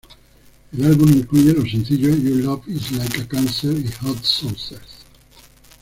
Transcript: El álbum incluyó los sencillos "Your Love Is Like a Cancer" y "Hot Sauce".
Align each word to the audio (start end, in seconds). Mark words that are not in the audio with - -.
El 0.73 0.83
álbum 0.83 1.11
incluyó 1.11 1.53
los 1.53 1.69
sencillos 1.69 2.17
"Your 2.23 2.37
Love 2.43 2.67
Is 2.69 2.91
Like 2.93 3.21
a 3.21 3.27
Cancer" 3.27 3.73
y 3.77 3.87
"Hot 4.01 4.17
Sauce". 4.23 4.79